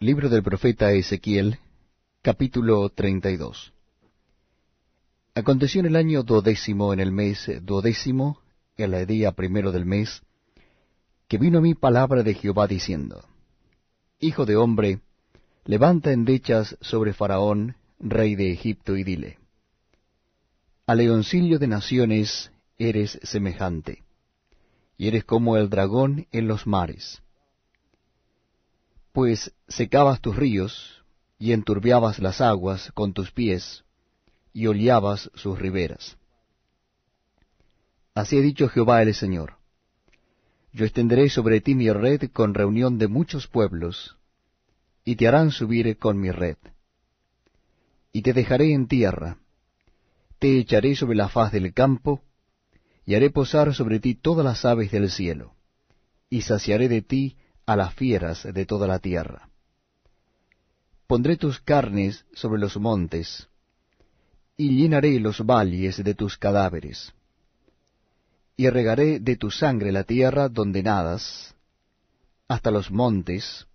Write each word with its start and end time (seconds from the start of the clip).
Libro 0.00 0.28
del 0.28 0.44
profeta 0.44 0.92
Ezequiel, 0.92 1.58
capítulo 2.22 2.88
32. 2.88 3.72
Aconteció 5.34 5.80
en 5.80 5.86
el 5.86 5.96
año 5.96 6.22
duodécimo, 6.22 6.92
en 6.92 7.00
el 7.00 7.10
mes 7.10 7.50
duodécimo, 7.62 8.38
en 8.76 8.94
el 8.94 9.08
día 9.08 9.32
primero 9.32 9.72
del 9.72 9.86
mes, 9.86 10.22
que 11.26 11.36
vino 11.36 11.58
a 11.58 11.62
mí 11.62 11.74
palabra 11.74 12.22
de 12.22 12.34
Jehová 12.34 12.68
diciendo, 12.68 13.24
Hijo 14.20 14.46
de 14.46 14.54
hombre, 14.54 15.00
levanta 15.64 16.12
endechas 16.12 16.76
sobre 16.80 17.12
Faraón, 17.12 17.74
rey 17.98 18.36
de 18.36 18.52
Egipto, 18.52 18.96
y 18.96 19.02
dile, 19.02 19.38
A 20.86 20.94
leoncillo 20.94 21.58
de 21.58 21.66
naciones 21.66 22.52
eres 22.78 23.18
semejante, 23.24 24.04
y 24.96 25.08
eres 25.08 25.24
como 25.24 25.56
el 25.56 25.68
dragón 25.68 26.28
en 26.30 26.46
los 26.46 26.68
mares 26.68 27.20
pues 29.18 29.52
secabas 29.66 30.20
tus 30.20 30.36
ríos, 30.36 31.02
y 31.40 31.50
enturbiabas 31.50 32.20
las 32.20 32.40
aguas 32.40 32.92
con 32.94 33.14
tus 33.14 33.32
pies, 33.32 33.84
y 34.52 34.68
oleabas 34.68 35.28
sus 35.34 35.58
riberas. 35.58 36.16
Así 38.14 38.38
ha 38.38 38.40
dicho 38.40 38.68
Jehová 38.68 39.02
el 39.02 39.12
Señor. 39.12 39.54
Yo 40.72 40.84
extenderé 40.84 41.30
sobre 41.30 41.60
ti 41.60 41.74
mi 41.74 41.90
red 41.90 42.30
con 42.32 42.54
reunión 42.54 42.96
de 42.98 43.08
muchos 43.08 43.48
pueblos, 43.48 44.16
y 45.04 45.16
te 45.16 45.26
harán 45.26 45.50
subir 45.50 45.98
con 45.98 46.20
mi 46.20 46.30
red. 46.30 46.58
Y 48.12 48.22
te 48.22 48.32
dejaré 48.32 48.72
en 48.72 48.86
tierra, 48.86 49.38
te 50.38 50.60
echaré 50.60 50.94
sobre 50.94 51.16
la 51.16 51.28
faz 51.28 51.50
del 51.50 51.74
campo, 51.74 52.22
y 53.04 53.16
haré 53.16 53.30
posar 53.30 53.74
sobre 53.74 53.98
ti 53.98 54.14
todas 54.14 54.44
las 54.44 54.64
aves 54.64 54.92
del 54.92 55.10
cielo, 55.10 55.56
y 56.30 56.42
saciaré 56.42 56.88
de 56.88 57.02
ti 57.02 57.36
a 57.68 57.76
las 57.76 57.92
fieras 57.92 58.48
de 58.50 58.64
toda 58.64 58.86
la 58.86 58.98
tierra. 58.98 59.50
Pondré 61.06 61.36
tus 61.36 61.60
carnes 61.60 62.24
sobre 62.32 62.58
los 62.58 62.78
montes, 62.78 63.46
y 64.56 64.70
llenaré 64.70 65.20
los 65.20 65.44
valles 65.44 66.02
de 66.02 66.14
tus 66.14 66.38
cadáveres, 66.38 67.12
y 68.56 68.70
regaré 68.70 69.20
de 69.20 69.36
tu 69.36 69.50
sangre 69.50 69.92
la 69.92 70.04
tierra 70.04 70.48
donde 70.48 70.82
nadas, 70.82 71.54
hasta 72.48 72.70
los 72.70 72.90
montes, 72.90 73.66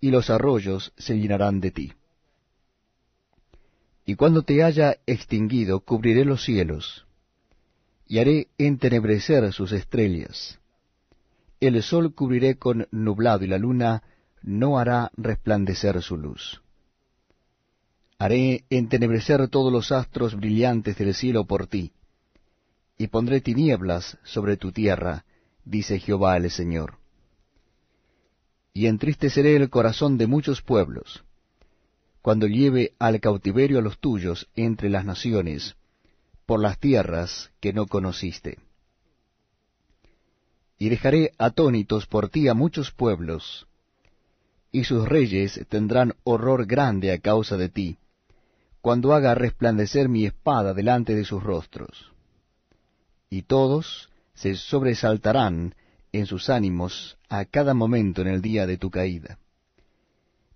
y 0.00 0.10
los 0.10 0.30
arroyos 0.30 0.94
se 0.96 1.18
llenarán 1.18 1.60
de 1.60 1.72
ti. 1.72 1.92
Y 4.06 4.14
cuando 4.14 4.40
te 4.40 4.62
haya 4.62 4.96
extinguido, 5.04 5.80
cubriré 5.80 6.24
los 6.24 6.42
cielos, 6.42 7.04
y 8.06 8.18
haré 8.18 8.48
entenebrecer 8.56 9.52
sus 9.52 9.72
estrellas 9.72 10.58
el 11.66 11.82
sol 11.82 12.14
cubriré 12.14 12.56
con 12.56 12.86
nublado 12.90 13.44
y 13.44 13.48
la 13.48 13.58
luna 13.58 14.02
no 14.42 14.78
hará 14.78 15.10
resplandecer 15.16 16.02
su 16.02 16.16
luz. 16.16 16.62
Haré 18.18 18.64
entenebrecer 18.70 19.48
todos 19.48 19.72
los 19.72 19.90
astros 19.92 20.36
brillantes 20.36 20.96
del 20.98 21.14
cielo 21.14 21.46
por 21.46 21.66
ti, 21.66 21.92
y 22.96 23.08
pondré 23.08 23.40
tinieblas 23.40 24.18
sobre 24.22 24.56
tu 24.56 24.72
tierra, 24.72 25.24
dice 25.64 25.98
Jehová 25.98 26.36
el 26.36 26.50
Señor. 26.50 26.98
Y 28.72 28.86
entristeceré 28.86 29.56
el 29.56 29.70
corazón 29.70 30.18
de 30.18 30.26
muchos 30.26 30.62
pueblos, 30.62 31.24
cuando 32.22 32.46
lleve 32.46 32.94
al 32.98 33.20
cautiverio 33.20 33.78
a 33.78 33.82
los 33.82 33.98
tuyos 33.98 34.48
entre 34.54 34.90
las 34.90 35.04
naciones, 35.04 35.76
por 36.46 36.60
las 36.60 36.78
tierras 36.78 37.50
que 37.60 37.72
no 37.72 37.86
conociste 37.86 38.58
y 40.84 40.90
dejaré 40.90 41.32
atónitos 41.38 42.06
por 42.06 42.28
ti 42.28 42.46
a 42.46 42.52
muchos 42.52 42.90
pueblos, 42.90 43.66
y 44.70 44.84
sus 44.84 45.08
reyes 45.08 45.58
tendrán 45.70 46.12
horror 46.24 46.66
grande 46.66 47.10
a 47.10 47.20
causa 47.20 47.56
de 47.56 47.70
ti, 47.70 47.96
cuando 48.82 49.14
haga 49.14 49.34
resplandecer 49.34 50.10
mi 50.10 50.26
espada 50.26 50.74
delante 50.74 51.14
de 51.14 51.24
sus 51.24 51.42
rostros. 51.42 52.12
Y 53.30 53.44
todos 53.44 54.10
se 54.34 54.56
sobresaltarán 54.56 55.74
en 56.12 56.26
sus 56.26 56.50
ánimos 56.50 57.16
a 57.30 57.46
cada 57.46 57.72
momento 57.72 58.20
en 58.20 58.28
el 58.28 58.42
día 58.42 58.66
de 58.66 58.76
tu 58.76 58.90
caída. 58.90 59.38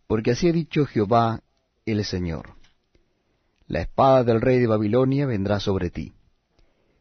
Porque 0.06 0.32
así 0.32 0.46
ha 0.50 0.52
dicho 0.52 0.84
Jehová 0.84 1.40
el 1.86 2.04
Señor. 2.04 2.50
La 3.66 3.80
espada 3.80 4.24
del 4.24 4.42
rey 4.42 4.58
de 4.58 4.66
Babilonia 4.66 5.24
vendrá 5.24 5.58
sobre 5.58 5.88
ti. 5.88 6.12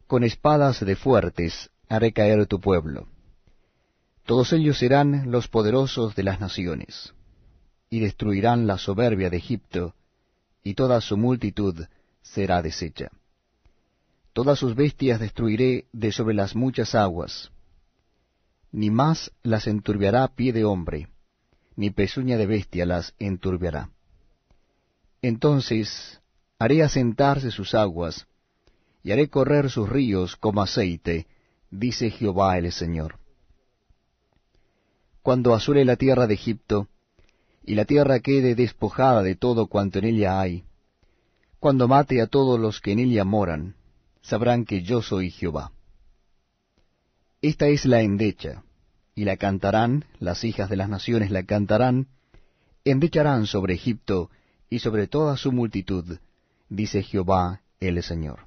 Con 0.07 0.23
espadas 0.23 0.79
de 0.79 0.95
fuertes 0.95 1.69
haré 1.89 2.13
caer 2.13 2.45
tu 2.45 2.61
pueblo. 2.61 3.09
Todos 4.27 4.51
ellos 4.51 4.77
serán 4.77 5.31
los 5.31 5.47
poderosos 5.47 6.13
de 6.13 6.23
las 6.23 6.41
naciones, 6.41 7.13
y 7.89 8.01
destruirán 8.01 8.67
la 8.67 8.77
soberbia 8.77 9.29
de 9.29 9.37
Egipto, 9.37 9.95
y 10.65 10.73
toda 10.73 10.99
su 10.99 11.15
multitud 11.15 11.85
será 12.21 12.61
deshecha. 12.61 13.09
Todas 14.33 14.59
sus 14.59 14.75
bestias 14.75 15.21
destruiré 15.21 15.85
de 15.93 16.11
sobre 16.11 16.35
las 16.35 16.57
muchas 16.57 16.93
aguas, 16.93 17.51
ni 18.73 18.89
más 18.89 19.31
las 19.43 19.65
enturbiará 19.65 20.27
pie 20.27 20.51
de 20.51 20.65
hombre, 20.65 21.07
ni 21.77 21.89
pezuña 21.89 22.35
de 22.35 22.47
bestia 22.47 22.85
las 22.85 23.15
enturbiará. 23.19 23.91
Entonces 25.21 26.19
haré 26.59 26.83
asentarse 26.83 27.49
sus 27.49 27.73
aguas, 27.73 28.27
y 29.03 29.13
haré 29.13 29.29
correr 29.29 29.69
sus 29.69 29.87
ríos 29.87 30.35
como 30.35 30.61
aceite, 30.61 31.27
dice 31.71 32.09
Jehová 32.09 32.57
el 32.57 32.73
Señor. 32.73 33.19
Cuando 35.27 35.53
asule 35.53 35.83
la 35.83 35.97
tierra 35.97 36.25
de 36.25 36.35
Egipto, 36.35 36.87
y 37.65 37.75
la 37.75 37.83
tierra 37.83 38.21
quede 38.21 38.55
despojada 38.55 39.23
de 39.23 39.35
todo 39.35 39.67
cuanto 39.67 39.99
en 39.99 40.05
ella 40.05 40.39
hay, 40.39 40.63
cuando 41.59 41.89
mate 41.89 42.21
a 42.21 42.27
todos 42.27 42.57
los 42.57 42.79
que 42.79 42.93
en 42.93 42.99
ella 42.99 43.25
moran, 43.25 43.75
sabrán 44.21 44.63
que 44.63 44.83
yo 44.83 45.01
soy 45.01 45.29
Jehová. 45.31 45.73
Esta 47.41 47.67
es 47.67 47.83
la 47.83 47.99
endecha, 47.99 48.63
y 49.15 49.25
la 49.25 49.35
cantarán, 49.35 50.05
las 50.21 50.45
hijas 50.45 50.69
de 50.69 50.77
las 50.77 50.87
naciones 50.87 51.29
la 51.29 51.43
cantarán, 51.43 52.07
endecharán 52.85 53.47
sobre 53.47 53.73
Egipto 53.73 54.29
y 54.69 54.79
sobre 54.79 55.07
toda 55.07 55.35
su 55.35 55.51
multitud, 55.51 56.19
dice 56.69 57.03
Jehová 57.03 57.59
el 57.81 58.01
Señor. 58.01 58.45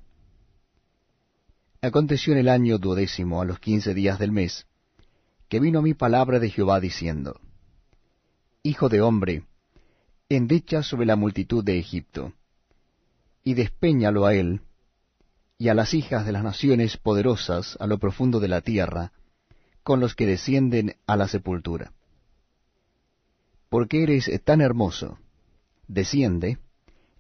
Aconteció 1.83 2.33
en 2.33 2.39
el 2.39 2.49
año 2.49 2.79
duodécimo, 2.79 3.43
a 3.43 3.45
los 3.45 3.59
quince 3.59 3.93
días 3.93 4.19
del 4.19 4.33
mes, 4.33 4.67
que 5.51 5.61
vino 5.61 5.83
mi 5.83 5.93
palabra 5.93 6.39
de 6.39 6.49
Jehová 6.49 6.81
diciendo, 6.81 7.39
Hijo 8.63 8.89
de 8.89 9.03
hombre, 9.03 9.45
endecha 10.31 10.83
sobre 10.83 11.05
la 11.05 11.17
multitud 11.17 11.63
de 11.63 11.79
Egipto, 11.79 12.33
y 13.45 13.53
despeñalo 13.53 14.25
a 14.25 14.35
él, 14.35 14.63
y 15.59 15.69
a 15.69 15.75
las 15.75 15.93
hijas 15.93 16.25
de 16.25 16.33
las 16.33 16.43
naciones 16.43 16.97
poderosas 16.97 17.77
a 17.81 17.87
lo 17.87 17.99
profundo 17.99 18.41
de 18.41 18.49
la 18.49 18.63
tierra, 18.63 19.13
con 19.83 20.01
los 20.01 20.15
que 20.15 20.25
descienden 20.25 20.97
a 21.07 21.17
la 21.17 21.29
sepultura. 21.29 21.93
Porque 23.69 24.03
eres 24.03 24.31
tan 24.45 24.63
hermoso, 24.63 25.19
desciende, 25.87 26.57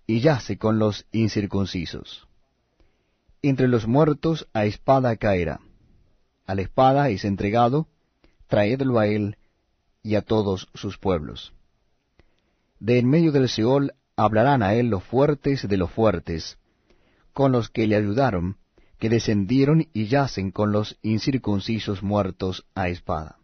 y 0.06 0.20
yace 0.20 0.56
con 0.56 0.78
los 0.78 1.04
incircuncisos 1.12 2.26
entre 3.42 3.68
los 3.68 3.86
muertos 3.86 4.48
a 4.52 4.64
espada 4.64 5.16
caerá. 5.16 5.60
A 6.47 6.54
la 6.54 6.62
espada 6.62 7.08
es 7.08 7.24
entregado, 7.24 7.88
traedlo 8.50 8.98
a 8.98 9.06
él 9.06 9.38
y 10.02 10.16
a 10.16 10.20
todos 10.20 10.68
sus 10.74 10.98
pueblos. 10.98 11.54
De 12.78 12.98
en 12.98 13.08
medio 13.08 13.32
del 13.32 13.48
Seol 13.48 13.94
hablarán 14.16 14.62
a 14.62 14.74
él 14.74 14.88
los 14.88 15.02
fuertes 15.02 15.66
de 15.66 15.76
los 15.78 15.90
fuertes, 15.90 16.58
con 17.32 17.50
los 17.52 17.70
que 17.70 17.86
le 17.86 17.96
ayudaron, 17.96 18.58
que 18.98 19.08
descendieron 19.08 19.88
y 19.94 20.08
yacen 20.08 20.50
con 20.50 20.72
los 20.72 20.98
incircuncisos 21.00 22.02
muertos 22.02 22.66
a 22.74 22.90
espada. 22.90 23.38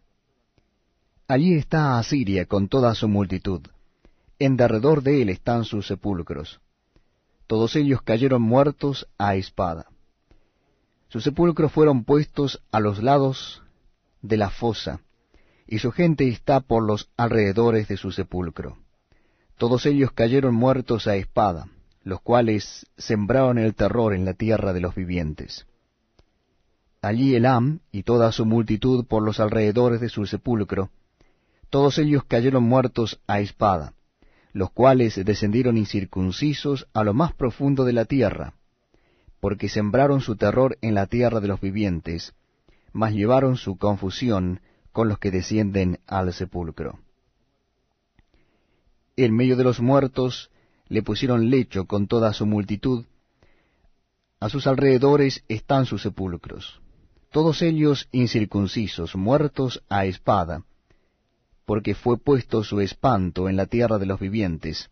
Allí 1.27 1.55
está 1.55 1.97
Asiria 1.97 2.45
con 2.45 2.67
toda 2.67 2.93
su 2.93 3.07
multitud, 3.07 3.61
en 4.37 4.55
derredor 4.55 5.01
de 5.01 5.23
él 5.23 5.29
están 5.29 5.65
sus 5.65 5.87
sepulcros 5.87 6.59
todos 7.47 7.77
ellos 7.77 8.01
cayeron 8.01 8.41
muertos 8.41 9.07
a 9.17 9.35
espada. 9.35 9.87
Sus 11.07 11.23
sepulcros 11.23 11.71
fueron 11.71 12.03
puestos 12.03 12.61
a 12.71 12.81
los 12.81 13.01
lados 13.01 13.63
de 14.21 14.37
la 14.37 14.49
fosa, 14.49 15.01
y 15.67 15.79
su 15.79 15.91
gente 15.91 16.27
está 16.27 16.61
por 16.61 16.83
los 16.83 17.09
alrededores 17.17 17.87
de 17.87 17.97
su 17.97 18.11
sepulcro. 18.11 18.77
Todos 19.57 19.85
ellos 19.85 20.11
cayeron 20.11 20.55
muertos 20.55 21.07
a 21.07 21.15
espada, 21.15 21.67
los 22.03 22.21
cuales 22.21 22.85
sembraron 22.97 23.57
el 23.57 23.75
terror 23.75 24.13
en 24.13 24.23
la 24.23 24.33
tierra 24.33 24.71
de 24.71 24.79
los 24.79 24.95
vivientes. 24.95 25.65
Allí 27.01 27.35
Elam 27.35 27.79
y 27.91 28.03
toda 28.03 28.31
su 28.31 28.45
multitud 28.45 29.05
por 29.05 29.23
los 29.23 29.39
alrededores 29.39 29.99
de 29.99 30.09
su 30.09 30.25
sepulcro, 30.25 30.89
todos 31.69 31.97
ellos 31.97 32.23
cayeron 32.23 32.63
muertos 32.63 33.19
a 33.27 33.39
espada, 33.39 33.93
los 34.53 34.71
cuales 34.71 35.23
descendieron 35.23 35.77
incircuncisos 35.77 36.87
a 36.93 37.03
lo 37.03 37.13
más 37.13 37.33
profundo 37.33 37.83
de 37.83 37.93
la 37.93 38.05
tierra, 38.05 38.53
porque 39.39 39.69
sembraron 39.69 40.21
su 40.21 40.35
terror 40.35 40.77
en 40.81 40.95
la 40.95 41.07
tierra 41.07 41.39
de 41.39 41.47
los 41.47 41.59
vivientes, 41.59 42.33
mas 42.93 43.13
llevaron 43.13 43.57
su 43.57 43.77
confusión 43.77 44.61
con 44.91 45.07
los 45.07 45.19
que 45.19 45.31
descienden 45.31 45.99
al 46.07 46.33
sepulcro. 46.33 46.99
en 49.15 49.35
medio 49.35 49.55
de 49.55 49.63
los 49.63 49.79
muertos 49.79 50.51
le 50.87 51.01
pusieron 51.01 51.49
lecho 51.49 51.85
con 51.85 52.07
toda 52.07 52.33
su 52.33 52.45
multitud, 52.45 53.05
a 54.39 54.49
sus 54.49 54.67
alrededores 54.67 55.43
están 55.47 55.85
sus 55.85 56.03
sepulcros, 56.03 56.81
todos 57.31 57.61
ellos 57.61 58.07
incircuncisos, 58.11 59.15
muertos 59.15 59.83
a 59.89 60.05
espada, 60.05 60.63
porque 61.65 61.95
fue 61.95 62.17
puesto 62.17 62.63
su 62.63 62.79
espanto 62.79 63.49
en 63.49 63.57
la 63.57 63.65
tierra 63.65 63.97
de 63.97 64.05
los 64.05 64.19
vivientes, 64.19 64.89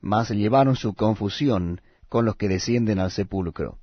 mas 0.00 0.30
llevaron 0.30 0.76
su 0.76 0.94
confusión 0.94 1.80
con 2.08 2.24
los 2.24 2.36
que 2.36 2.48
descienden 2.48 2.98
al 2.98 3.10
sepulcro. 3.10 3.78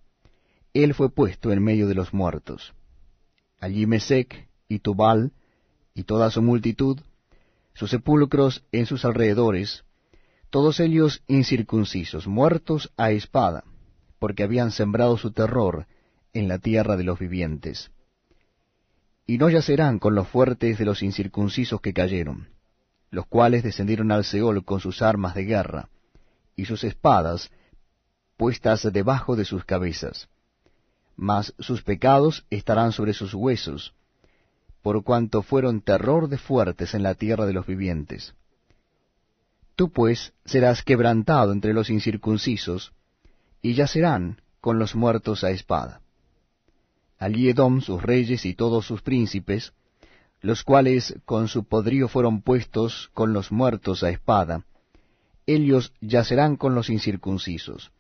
Él 0.74 0.94
fue 0.94 1.10
puesto 1.10 1.52
en 1.52 1.64
medio 1.64 1.88
de 1.88 1.96
los 1.96 2.14
muertos. 2.14 2.74
Allí 3.60 3.86
Mesec 3.86 4.48
y 4.68 4.80
Tubal 4.80 5.32
y 5.94 6.04
toda 6.04 6.30
su 6.30 6.42
multitud, 6.42 7.00
sus 7.74 7.90
sepulcros 7.90 8.64
en 8.72 8.86
sus 8.86 9.06
alrededores, 9.06 9.84
todos 10.50 10.80
ellos 10.80 11.24
incircuncisos, 11.28 12.28
muertos 12.28 12.92
a 12.98 13.12
espada, 13.12 13.64
porque 14.20 14.44
habían 14.44 14.72
sembrado 14.72 15.18
su 15.18 15.32
terror 15.32 15.88
en 16.34 16.48
la 16.48 16.60
tierra 16.60 16.98
de 16.98 17.04
los 17.04 17.20
vivientes. 17.20 17.92
Y 19.26 19.38
no 19.38 19.50
yacerán 19.50 20.00
con 20.00 20.16
los 20.16 20.28
fuertes 20.28 20.78
de 20.78 20.86
los 20.86 21.04
incircuncisos 21.04 21.82
que 21.82 21.94
cayeron, 21.94 22.50
los 23.10 23.26
cuales 23.26 23.64
descendieron 23.64 24.12
al 24.12 24.24
Seol 24.24 24.64
con 24.64 24.80
sus 24.80 25.02
armas 25.02 25.36
de 25.36 25.44
guerra, 25.44 25.90
y 26.56 26.66
sus 26.66 26.84
espadas 26.84 27.52
puestas 28.38 28.88
debajo 28.94 29.36
de 29.36 29.46
sus 29.46 29.66
cabezas. 29.66 30.30
Mas 31.18 31.54
sus 31.60 31.82
pecados 31.82 32.46
estarán 32.50 32.94
sobre 32.94 33.14
sus 33.14 33.34
huesos, 33.34 33.94
por 34.82 35.04
cuanto 35.04 35.42
fueron 35.42 35.82
terror 35.82 36.30
de 36.30 36.38
fuertes 36.38 36.94
en 36.94 37.04
la 37.04 37.16
tierra 37.16 37.46
de 37.46 37.52
los 37.52 37.66
vivientes. 37.66 38.36
Tú 39.76 39.92
pues 39.92 40.32
serás 40.46 40.84
quebrantado 40.84 41.52
entre 41.52 41.74
los 41.74 41.90
incircuncisos, 41.90 42.94
y 43.62 43.74
yacerán 43.74 44.42
con 44.62 44.80
los 44.80 44.96
muertos 44.96 45.44
a 45.44 45.50
espada. 45.50 46.02
Allí 47.20 47.50
Edom, 47.50 47.82
sus 47.82 48.02
reyes 48.02 48.46
y 48.46 48.54
todos 48.54 48.86
sus 48.86 49.02
príncipes, 49.02 49.74
los 50.42 50.64
cuales 50.64 51.16
con 51.26 51.48
su 51.48 51.64
podrío 51.64 52.08
fueron 52.08 52.42
puestos 52.42 53.10
con 53.14 53.34
los 53.34 53.52
muertos 53.52 54.04
a 54.04 54.10
espada, 54.10 54.66
ellos 55.48 55.94
yacerán 56.00 56.58
con 56.58 56.76
los 56.76 56.90
incircuncisos, 56.90 57.92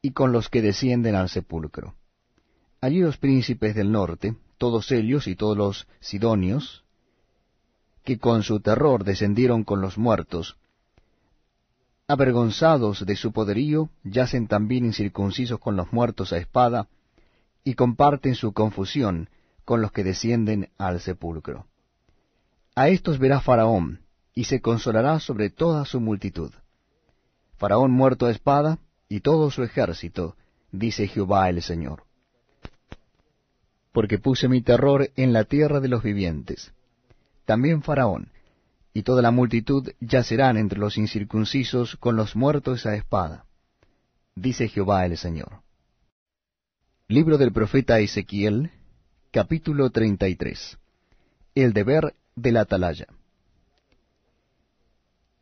y 0.00 0.12
con 0.12 0.32
los 0.32 0.48
que 0.48 0.62
descienden 0.62 1.14
al 1.14 1.28
sepulcro. 1.28 1.94
Allí 2.80 3.00
los 3.00 3.18
príncipes 3.18 3.74
del 3.74 3.92
norte, 3.92 4.36
todos 4.56 4.90
ellos 4.90 5.26
y 5.26 5.36
todos 5.36 5.56
los 5.56 5.88
sidonios, 6.00 6.84
que 8.04 8.18
con 8.18 8.42
su 8.42 8.60
terror 8.60 9.04
descendieron 9.04 9.64
con 9.64 9.80
los 9.80 9.98
muertos, 9.98 10.56
avergonzados 12.08 13.06
de 13.06 13.14
su 13.14 13.32
poderío, 13.32 13.90
yacen 14.02 14.48
también 14.48 14.84
incircuncisos 14.84 15.60
con 15.60 15.76
los 15.76 15.92
muertos 15.92 16.32
a 16.32 16.38
espada, 16.38 16.88
y 17.62 17.74
comparten 17.74 18.34
su 18.34 18.52
confusión 18.52 19.28
con 19.64 19.80
los 19.80 19.92
que 19.92 20.02
descienden 20.02 20.70
al 20.76 21.00
sepulcro. 21.00 21.66
A 22.74 22.88
estos 22.88 23.18
verá 23.18 23.40
Faraón, 23.40 24.00
y 24.34 24.44
se 24.44 24.60
consolará 24.60 25.20
sobre 25.20 25.50
toda 25.50 25.84
su 25.84 26.00
multitud. 26.00 26.52
Faraón 27.58 27.92
muerto 27.92 28.26
a 28.26 28.30
espada, 28.30 28.78
y 29.08 29.20
todo 29.20 29.50
su 29.50 29.62
ejército, 29.62 30.34
dice 30.72 31.06
Jehová 31.06 31.48
el 31.48 31.62
Señor. 31.62 32.09
Porque 33.92 34.18
puse 34.18 34.48
mi 34.48 34.62
terror 34.62 35.10
en 35.16 35.32
la 35.32 35.44
tierra 35.44 35.80
de 35.80 35.88
los 35.88 36.02
vivientes. 36.02 36.72
También 37.44 37.82
Faraón, 37.82 38.28
y 38.92 39.02
toda 39.02 39.22
la 39.22 39.30
multitud 39.30 39.90
yacerán 40.00 40.56
entre 40.56 40.78
los 40.78 40.96
incircuncisos 40.96 41.96
con 41.96 42.16
los 42.16 42.36
muertos 42.36 42.86
a 42.86 42.94
espada, 42.94 43.46
dice 44.34 44.68
Jehová 44.68 45.06
el 45.06 45.16
Señor. 45.16 45.62
Libro 47.08 47.38
del 47.38 47.52
profeta 47.52 47.98
Ezequiel, 47.98 48.70
capítulo 49.30 49.90
33. 49.90 50.78
El 51.54 51.72
deber 51.72 52.14
de 52.36 52.52
la 52.52 52.62
atalaya 52.62 53.06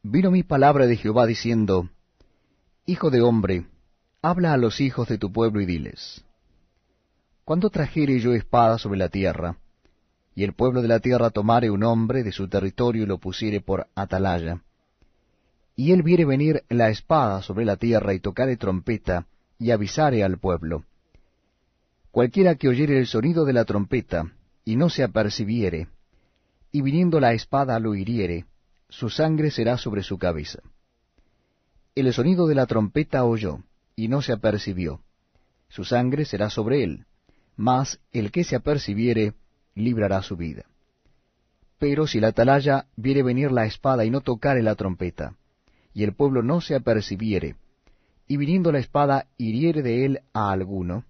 vino 0.03 0.31
mi 0.31 0.43
palabra 0.43 0.87
de 0.87 0.97
Jehová 0.97 1.27
diciendo, 1.27 1.91
Hijo 2.87 3.11
de 3.11 3.21
hombre, 3.21 3.67
habla 4.23 4.55
a 4.55 4.57
los 4.57 4.81
hijos 4.81 5.09
de 5.09 5.19
tu 5.19 5.33
pueblo 5.33 5.61
y 5.61 5.67
diles, 5.67 6.25
Cuando 7.49 7.71
trajere 7.71 8.21
yo 8.21 8.35
espada 8.35 8.77
sobre 8.77 8.99
la 8.99 9.09
tierra, 9.09 9.57
y 10.35 10.45
el 10.45 10.53
pueblo 10.53 10.83
de 10.83 10.89
la 10.89 11.01
tierra 11.01 11.31
tomare 11.31 11.71
un 11.71 11.83
hombre 11.83 12.23
de 12.23 12.31
su 12.31 12.47
territorio 12.47 13.05
y 13.05 13.07
lo 13.07 13.17
pusiere 13.17 13.63
por 13.63 13.87
atalaya, 13.95 14.61
y 15.75 15.93
él 15.93 16.03
viere 16.03 16.27
venir 16.27 16.63
la 16.69 16.91
espada 16.91 17.41
sobre 17.41 17.65
la 17.65 17.77
tierra 17.77 18.13
y 18.13 18.21
tocare 18.21 18.59
trompeta, 18.59 19.29
y 19.59 19.71
avisare 19.71 20.23
al 20.25 20.37
pueblo, 20.37 20.85
cualquiera 22.11 22.57
que 22.57 22.69
oyere 22.69 22.99
el 22.99 23.07
sonido 23.07 23.47
de 23.47 23.55
la 23.55 23.65
trompeta, 23.65 24.31
y 24.67 24.77
no 24.77 24.91
se 24.91 25.03
apercibiere, 25.03 25.89
y 26.71 26.83
viniendo 26.83 27.19
la 27.19 27.33
espada 27.33 27.81
lo 27.81 27.95
hiriere, 27.95 28.45
su 28.91 29.09
sangre 29.09 29.51
será 29.51 29.79
sobre 29.79 30.03
su 30.03 30.19
cabeza. 30.19 30.59
El 31.95 32.13
sonido 32.13 32.47
de 32.47 32.57
la 32.57 32.67
trompeta 32.67 33.25
oyó, 33.25 33.61
y 33.97 34.09
no 34.09 34.21
se 34.21 34.35
apercibió. 34.35 35.01
Su 35.71 35.85
sangre 35.85 36.27
será 36.27 36.51
sobre 36.51 36.85
él, 36.85 37.07
mas 37.59 38.01
el 38.13 38.31
que 38.31 38.45
se 38.45 38.55
apercibiere 38.55 39.35
librará 39.75 40.23
su 40.23 40.37
vida. 40.37 40.65
Pero 41.79 42.07
si 42.07 42.21
la 42.21 42.29
atalaya 42.29 42.87
viere 42.97 43.25
venir 43.25 43.51
la 43.51 43.67
espada 43.67 44.05
y 44.05 44.11
no 44.11 44.21
tocare 44.21 44.63
la 44.63 44.77
trompeta, 44.77 45.35
y 45.93 46.05
el 46.05 46.15
pueblo 46.15 46.43
no 46.43 46.61
se 46.61 46.77
apercibiere, 46.77 47.57
y 48.29 48.37
viniendo 48.37 48.71
la 48.71 48.79
espada 48.79 49.27
hiriere 49.37 49.83
de 49.83 50.05
él 50.05 50.21
a 50.33 50.53
alguno, 50.53 51.05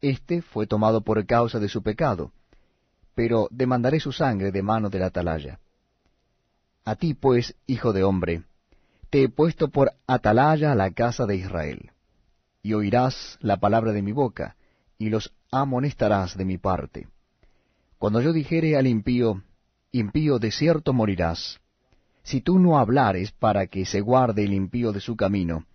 éste 0.00 0.40
fue 0.40 0.66
tomado 0.66 1.02
por 1.02 1.24
causa 1.26 1.58
de 1.58 1.68
su 1.68 1.82
pecado, 1.82 2.32
pero 3.14 3.48
demandaré 3.50 4.00
su 4.00 4.12
sangre 4.12 4.50
de 4.50 4.62
mano 4.62 4.88
de 4.88 4.98
la 4.98 5.06
atalaya. 5.06 5.60
A 6.86 6.96
ti, 6.96 7.12
pues, 7.12 7.54
hijo 7.66 7.92
de 7.92 8.02
hombre, 8.02 8.44
te 9.10 9.24
he 9.24 9.28
puesto 9.28 9.68
por 9.68 9.92
atalaya 10.06 10.72
a 10.72 10.74
la 10.74 10.90
casa 10.92 11.26
de 11.26 11.36
Israel. 11.36 11.90
Y 12.62 12.72
oirás 12.72 13.36
la 13.40 13.58
palabra 13.58 13.92
de 13.92 14.00
mi 14.00 14.12
boca, 14.12 14.56
y 15.02 15.10
los 15.10 15.34
amonestarás 15.50 16.36
de 16.36 16.44
mi 16.44 16.58
parte. 16.58 17.08
Cuando 17.98 18.20
yo 18.20 18.32
dijere 18.32 18.76
al 18.76 18.86
impío, 18.86 19.42
impío 19.90 20.38
de 20.38 20.52
cierto 20.52 20.92
morirás, 20.92 21.58
si 22.22 22.40
tú 22.40 22.60
no 22.60 22.78
hablares 22.78 23.32
para 23.32 23.66
que 23.66 23.84
se 23.84 24.00
guarde 24.00 24.44
el 24.44 24.52
impío 24.52 24.92
de 24.92 25.00
su 25.00 25.16
camino, 25.16 25.66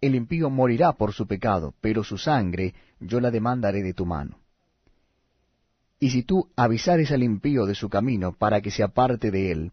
el 0.00 0.14
impío 0.14 0.50
morirá 0.50 0.92
por 0.92 1.12
su 1.12 1.26
pecado, 1.26 1.74
pero 1.80 2.04
su 2.04 2.16
sangre 2.16 2.74
yo 3.00 3.18
la 3.18 3.32
demandaré 3.32 3.82
de 3.82 3.92
tu 3.92 4.06
mano. 4.06 4.38
Y 5.98 6.10
si 6.10 6.22
tú 6.22 6.48
avisares 6.54 7.10
al 7.10 7.24
impío 7.24 7.66
de 7.66 7.74
su 7.74 7.88
camino 7.88 8.34
para 8.34 8.60
que 8.60 8.70
se 8.70 8.84
aparte 8.84 9.32
de 9.32 9.50
él, 9.50 9.72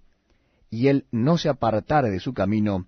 y 0.71 0.87
él 0.87 1.05
no 1.11 1.37
se 1.37 1.49
apartare 1.49 2.09
de 2.09 2.19
su 2.19 2.33
camino, 2.33 2.87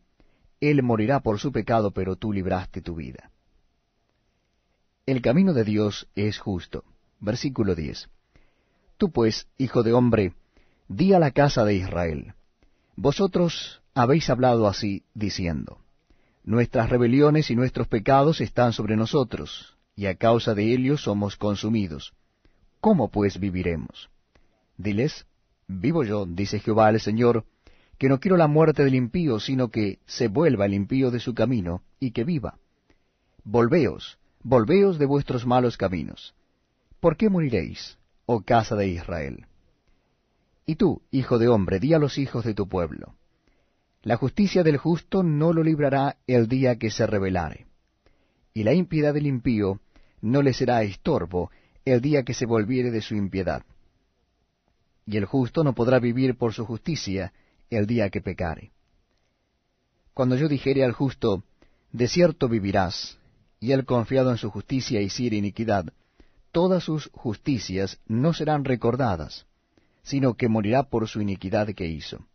él 0.60 0.82
morirá 0.82 1.20
por 1.20 1.38
su 1.38 1.51
pecado, 1.51 1.92
pero 1.92 2.16
tú 2.16 2.34
libraste 2.34 2.82
tu 2.82 2.96
vida. 2.96 3.30
El 5.10 5.24
camino 5.24 5.54
de 5.54 5.63
Dios 5.63 6.08
es 6.13 6.38
justo. 6.38 6.84
Versículo 7.20 7.74
10. 7.74 8.10
Tú 8.96 9.10
pues, 9.12 9.48
hijo 9.58 9.82
de 9.82 9.92
hombre, 9.92 10.34
di 10.88 11.13
a 11.13 11.20
la 11.20 11.32
casa 11.32 11.66
de 11.66 11.74
Israel, 11.74 12.36
vosotros 12.96 13.82
habéis 13.96 14.30
hablado 14.30 14.68
así, 14.68 15.01
diciendo, 15.16 15.80
Nuestras 16.44 16.92
rebeliones 16.92 17.50
y 17.50 17.56
nuestros 17.56 17.88
pecados 17.88 18.39
están 18.39 18.72
sobre 18.72 18.96
nosotros, 18.96 19.75
y 19.96 20.06
a 20.06 20.13
causa 20.13 20.54
de 20.54 20.72
ellos 20.72 21.01
somos 21.01 21.38
consumidos. 21.38 22.13
¿Cómo 22.80 23.10
pues 23.10 23.39
viviremos? 23.39 24.12
Diles, 24.78 25.25
Vivo 25.68 26.04
yo, 26.04 26.28
dice 26.28 26.60
Jehová 26.60 26.92
el 26.92 27.00
Señor, 27.00 27.46
que 27.98 28.10
no 28.10 28.20
quiero 28.20 28.38
la 28.38 28.48
muerte 28.48 28.84
del 28.84 28.94
impío, 28.94 29.39
sino 29.39 29.70
que 29.70 29.98
se 30.06 30.28
vuelva 30.28 30.68
el 30.68 30.75
impío 30.75 31.10
de 31.10 31.20
su 31.20 31.34
camino, 31.34 31.82
y 32.00 32.12
que 32.12 32.25
viva. 32.25 32.60
Volveos, 33.44 34.19
volveos 34.43 34.98
de 35.00 35.05
vuestros 35.05 35.46
malos 35.46 35.77
caminos. 35.77 36.34
¿Por 37.00 37.17
qué 37.17 37.29
moriréis, 37.29 37.98
oh 38.25 38.41
casa 38.41 38.75
de 38.75 38.88
Israel? 38.88 39.46
Y 40.65 40.75
tú, 40.75 41.01
hijo 41.12 41.38
de 41.38 41.48
hombre, 41.48 41.79
di 41.79 41.93
a 41.93 42.00
los 42.00 42.17
hijos 42.17 42.46
de 42.46 42.53
tu 42.53 42.67
pueblo, 42.67 43.15
la 44.01 44.15
justicia 44.15 44.63
del 44.63 44.77
justo 44.77 45.24
no 45.24 45.51
lo 45.51 45.63
librará 45.63 46.17
el 46.27 46.48
día 46.48 46.77
que 46.77 46.89
se 46.89 47.05
rebelare, 47.05 47.67
y 48.53 48.63
la 48.63 48.74
impiedad 48.74 49.13
del 49.13 49.27
impío 49.27 49.79
no 50.22 50.41
le 50.41 50.53
será 50.53 50.84
estorbo 50.84 51.51
el 51.86 52.01
día 52.01 52.24
que 52.24 52.34
se 52.34 52.46
volviere 52.46 52.91
de 52.91 53.01
su 53.01 53.15
impiedad. 53.15 53.63
Y 55.05 55.17
el 55.17 55.25
justo 55.25 55.63
no 55.63 55.74
podrá 55.74 56.00
vivir 56.00 56.38
por 56.38 56.53
su 56.53 56.65
justicia, 56.65 57.34
el 57.69 57.88
día 57.88 58.10
que 58.10 58.22
pecare. 58.22 58.72
Cuando 60.13 60.36
yo 60.36 60.48
dijere 60.48 60.84
al 60.84 60.91
justo, 60.91 61.43
de 61.91 62.08
cierto 62.08 62.48
vivirás, 62.48 63.19
y 63.60 63.72
él 63.72 63.86
confiado 63.86 64.32
en 64.32 64.38
su 64.38 64.50
justicia 64.50 65.01
hiciere 65.01 65.38
iniquidad, 65.38 65.94
todas 66.51 66.84
sus 66.84 67.10
justicias 67.13 68.00
no 68.08 68.34
serán 68.34 68.66
recordadas, 68.66 69.46
sino 70.04 70.36
que 70.36 70.48
morirá 70.48 70.84
por 70.84 71.08
su 71.08 71.22
iniquidad 71.22 71.68
que 71.74 71.88
hizo. 71.88 72.25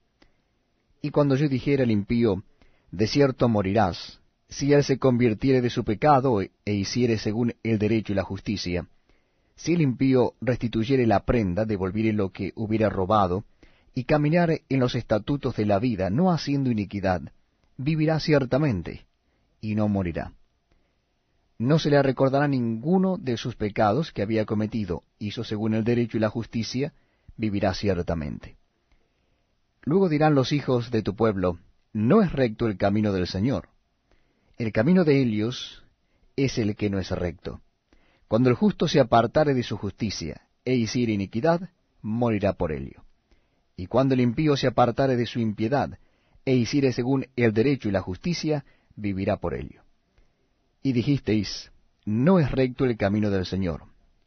Y 1.03 1.11
cuando 1.11 1.37
yo 1.37 1.49
dijere 1.49 1.83
al 1.83 1.91
impío, 1.91 2.43
De 2.91 3.09
cierto 3.09 3.49
morirás, 3.49 4.21
si 4.49 4.73
él 4.73 4.85
se 4.85 4.99
convirtiere 4.99 5.61
de 5.61 5.71
su 5.71 5.83
pecado 5.83 6.41
e 6.41 6.73
hiciere 6.73 7.19
según 7.19 7.55
el 7.65 7.79
derecho 7.79 8.13
y 8.13 8.15
la 8.15 8.23
justicia, 8.23 8.87
si 9.57 9.73
el 9.75 9.81
impío 9.81 10.35
restituyere 10.41 11.07
la 11.07 11.25
prenda, 11.25 11.65
devolviere 11.65 12.13
lo 12.13 12.31
que 12.31 12.53
hubiera 12.55 12.89
robado, 12.89 13.45
y 13.95 14.05
caminare 14.05 14.63
en 14.69 14.81
los 14.81 14.95
estatutos 14.95 15.57
de 15.57 15.67
la 15.67 15.79
vida, 15.79 16.11
no 16.11 16.31
haciendo 16.31 16.71
iniquidad, 16.71 17.23
vivirá 17.77 18.21
ciertamente, 18.21 19.07
y 19.61 19.75
no 19.75 19.89
morirá. 19.89 20.33
No 21.65 21.79
se 21.79 21.89
le 21.89 22.03
recordará 22.03 22.47
ninguno 22.47 23.17
de 23.17 23.39
sus 23.39 23.57
pecados 23.57 24.13
que 24.13 24.21
había 24.21 24.45
cometido, 24.45 25.03
hizo 25.19 25.45
según 25.45 25.73
el 25.73 25.83
derecho 25.83 26.19
y 26.19 26.21
la 26.21 26.29
justicia, 26.29 26.93
vivirá 27.39 27.73
ciertamente. 27.73 28.59
Luego 29.81 30.11
dirán 30.11 30.35
los 30.35 30.53
hijos 30.53 30.91
de 30.91 31.03
tu 31.03 31.17
pueblo, 31.17 31.59
no 31.95 32.21
es 32.21 32.31
recto 32.33 32.67
el 32.67 32.77
camino 32.77 33.15
del 33.15 33.27
Señor. 33.27 33.71
El 34.59 34.73
camino 34.73 35.05
de 35.05 35.23
ellos 35.23 35.83
es 36.37 36.59
el 36.59 36.77
que 36.77 36.91
no 36.91 36.99
es 36.99 37.11
recto. 37.13 37.63
Cuando 38.29 38.51
el 38.51 38.57
justo 38.57 38.87
se 38.87 39.01
apartare 39.01 39.55
de 39.55 39.63
su 39.63 39.79
justicia 39.79 40.43
e 40.67 40.75
hiciere 40.75 41.15
iniquidad, 41.15 41.71
morirá 42.03 42.53
por 42.53 42.73
ello. 42.73 43.05
Y 43.75 43.87
cuando 43.87 44.13
el 44.13 44.21
impío 44.21 44.59
se 44.59 44.67
apartare 44.67 45.17
de 45.17 45.25
su 45.25 45.41
impiedad 45.41 45.99
e 46.45 46.57
hiciere 46.57 46.93
según 46.93 47.25
el 47.37 47.55
derecho 47.55 47.89
y 47.89 47.93
la 47.93 48.03
justicia, 48.03 48.67
vivirá 48.97 49.39
por 49.39 49.55
ello. 49.55 49.84
Y 50.87 50.93
dijisteis, 50.93 51.73
no 52.05 52.39
es 52.39 52.51
recto 52.51 52.85
el 52.85 52.99
camino 52.99 53.31
del 53.31 53.47
Señor. 53.47 53.85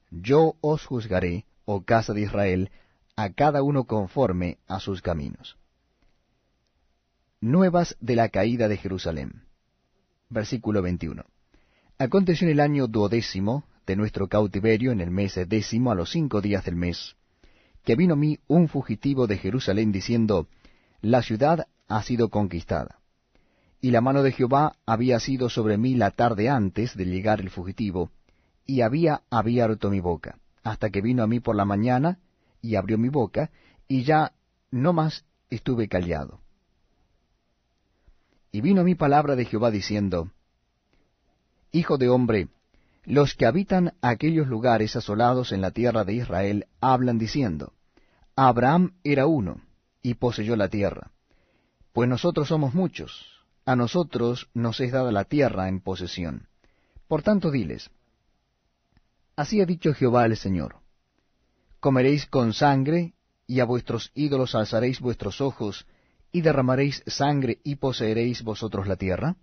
Yo 0.09 0.55
os 0.59 0.83
juzgaré, 0.87 1.45
oh 1.65 1.83
casa 1.83 2.13
de 2.13 2.21
Israel, 2.21 2.71
a 3.15 3.29
cada 3.29 3.61
uno 3.61 3.83
conforme 3.83 4.57
a 4.67 4.79
sus 4.79 5.03
caminos. 5.03 5.55
Nuevas 7.39 7.95
de 7.99 8.15
la 8.15 8.29
caída 8.29 8.67
de 8.67 8.77
Jerusalén. 8.77 9.43
Versículo 10.29 10.81
21. 10.81 11.25
Aconteció 11.99 12.47
en 12.47 12.53
el 12.53 12.59
año 12.59 12.87
duodécimo 12.87 13.65
de 13.85 13.95
nuestro 13.95 14.27
cautiverio, 14.27 14.91
en 14.91 14.99
el 14.99 15.11
mes 15.11 15.39
décimo, 15.47 15.91
a 15.91 15.95
los 15.95 16.09
cinco 16.09 16.41
días 16.41 16.65
del 16.65 16.75
mes, 16.75 17.15
que 17.83 17.95
vino 17.95 18.15
a 18.15 18.17
mí 18.17 18.39
un 18.47 18.67
fugitivo 18.67 19.27
de 19.27 19.37
Jerusalén 19.37 19.91
diciendo, 19.91 20.47
La 21.01 21.21
ciudad 21.21 21.67
ha 21.87 22.01
sido 22.01 22.29
conquistada. 22.29 22.97
Y 23.79 23.91
la 23.91 24.01
mano 24.01 24.23
de 24.23 24.31
Jehová 24.31 24.73
había 24.85 25.19
sido 25.19 25.49
sobre 25.49 25.77
mí 25.77 25.95
la 25.95 26.11
tarde 26.11 26.49
antes 26.49 26.95
de 26.95 27.05
llegar 27.05 27.39
el 27.39 27.49
fugitivo, 27.49 28.11
y 28.65 28.81
había 28.81 29.21
abierto 29.29 29.89
mi 29.89 29.99
boca, 29.99 30.39
hasta 30.63 30.89
que 30.89 31.01
vino 31.01 31.23
a 31.23 31.27
mí 31.27 31.39
por 31.39 31.55
la 31.55 31.65
mañana, 31.65 32.19
y 32.61 32.75
abrió 32.75 32.97
mi 32.97 33.09
boca, 33.09 33.51
y 33.87 34.03
ya 34.03 34.33
no 34.71 34.93
más 34.93 35.25
estuve 35.49 35.87
callado. 35.87 36.41
Y 38.51 38.61
vino 38.61 38.83
mi 38.83 38.95
palabra 38.95 39.35
de 39.35 39.45
Jehová 39.45 39.71
diciendo, 39.71 40.31
Hijo 41.71 41.97
de 41.97 42.09
hombre, 42.09 42.47
los 43.05 43.35
que 43.35 43.45
habitan 43.45 43.93
aquellos 44.01 44.47
lugares 44.47 44.95
asolados 44.95 45.51
en 45.51 45.61
la 45.61 45.71
tierra 45.71 46.03
de 46.03 46.13
Israel 46.13 46.67
hablan 46.81 47.17
diciendo, 47.17 47.73
Abraham 48.35 48.95
era 49.03 49.27
uno, 49.27 49.61
y 50.01 50.15
poseyó 50.15 50.55
la 50.55 50.69
tierra. 50.69 51.11
Pues 51.93 52.09
nosotros 52.09 52.49
somos 52.49 52.73
muchos, 52.73 53.36
a 53.67 53.75
nosotros 53.75 54.49
nos 54.53 54.79
es 54.79 54.93
dada 54.93 55.11
la 55.11 55.25
tierra 55.25 55.67
en 55.67 55.81
posesión. 55.81 56.47
Por 57.09 57.21
tanto 57.21 57.51
diles, 57.51 57.91
Así 59.35 59.59
ha 59.59 59.65
dicho 59.65 59.93
Jehová 59.93 60.25
el 60.25 60.37
Señor, 60.37 60.77
Comeréis 61.81 62.25
con 62.27 62.53
sangre, 62.53 63.13
y 63.45 63.59
a 63.59 63.65
vuestros 63.65 64.11
ídolos 64.15 64.55
alzaréis 64.55 65.01
vuestros 65.01 65.41
ojos, 65.41 65.85
y 66.31 66.41
derramaréis 66.41 67.03
sangre, 67.07 67.59
y 67.65 67.75
poseeréis 67.75 68.41
vosotros 68.41 68.87
la 68.87 68.95
tierra. 68.95 69.35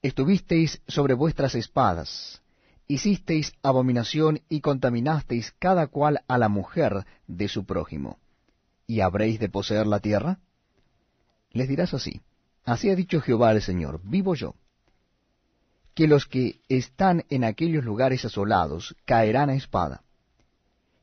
Estuvisteis 0.00 0.80
sobre 0.88 1.12
vuestras 1.12 1.54
espadas, 1.54 2.40
hicisteis 2.88 3.52
abominación 3.62 4.40
y 4.48 4.62
contaminasteis 4.62 5.54
cada 5.58 5.88
cual 5.88 6.24
a 6.26 6.38
la 6.38 6.48
mujer 6.48 7.04
de 7.26 7.48
su 7.48 7.66
prójimo, 7.66 8.18
¿y 8.86 9.00
habréis 9.00 9.38
de 9.38 9.50
poseer 9.50 9.86
la 9.86 10.00
tierra? 10.00 10.40
Les 11.50 11.68
dirás 11.68 11.92
así, 11.92 12.22
así 12.64 12.90
ha 12.90 12.94
dicho 12.94 13.20
Jehová 13.20 13.52
el 13.52 13.62
Señor, 13.62 14.00
vivo 14.04 14.34
yo, 14.34 14.54
que 15.94 16.06
los 16.06 16.26
que 16.26 16.60
están 16.68 17.24
en 17.28 17.44
aquellos 17.44 17.84
lugares 17.84 18.24
asolados 18.24 18.96
caerán 19.04 19.50
a 19.50 19.54
espada, 19.54 20.02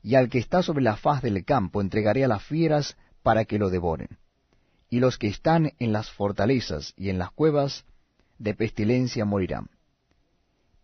y 0.02 0.14
al 0.14 0.28
que 0.28 0.38
está 0.38 0.62
sobre 0.62 0.82
la 0.82 0.96
faz 0.96 1.22
del 1.22 1.44
campo 1.44 1.80
entregaré 1.80 2.24
a 2.24 2.28
las 2.28 2.42
fieras 2.42 2.96
para 3.22 3.44
que 3.44 3.58
lo 3.58 3.70
devoren, 3.70 4.18
y 4.88 5.00
los 5.00 5.18
que 5.18 5.28
están 5.28 5.72
en 5.78 5.92
las 5.92 6.10
fortalezas 6.10 6.94
y 6.96 7.10
en 7.10 7.18
las 7.18 7.30
cuevas 7.30 7.84
de 8.38 8.54
pestilencia 8.54 9.24
morirán 9.24 9.68